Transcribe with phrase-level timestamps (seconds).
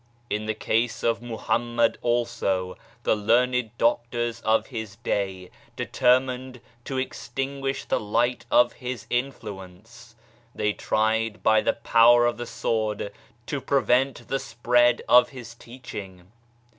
[0.31, 7.85] In the case of Mohammed also, the learned doctors of his day determined to extinguish
[7.85, 10.15] the light of his influence.
[10.55, 13.13] They tried by the power of the sword
[13.45, 16.31] to prevent the spread of his teaching.